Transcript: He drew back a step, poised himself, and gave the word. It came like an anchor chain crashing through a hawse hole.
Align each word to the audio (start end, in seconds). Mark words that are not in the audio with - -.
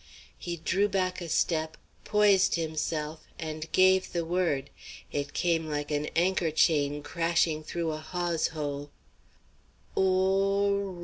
He 0.39 0.55
drew 0.57 0.89
back 0.89 1.21
a 1.21 1.29
step, 1.29 1.77
poised 2.05 2.55
himself, 2.55 3.19
and 3.37 3.71
gave 3.71 4.13
the 4.13 4.25
word. 4.25 4.71
It 5.11 5.33
came 5.35 5.67
like 5.69 5.91
an 5.91 6.07
anchor 6.15 6.49
chain 6.49 7.03
crashing 7.03 7.63
through 7.63 7.91
a 7.91 7.97
hawse 7.97 8.47
hole. 8.47 8.89